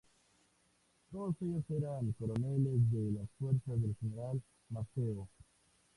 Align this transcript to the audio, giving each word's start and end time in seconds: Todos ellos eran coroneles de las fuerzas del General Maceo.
Todos 1.11 1.35
ellos 1.43 1.63
eran 1.69 2.11
coroneles 2.13 2.89
de 2.91 3.11
las 3.19 3.29
fuerzas 3.37 3.79
del 3.79 3.95
General 4.01 4.41
Maceo. 4.71 5.29